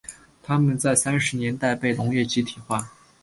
[0.41, 2.91] 他们在三十年代被农业集体化。